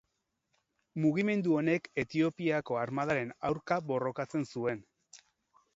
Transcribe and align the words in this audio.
Mugimendu 1.03 1.53
honek 1.59 1.85
Etiopiako 2.05 2.81
armadaren 2.85 3.33
aurka 3.53 3.79
borrokatzen 3.93 4.53
zuen. 4.57 4.85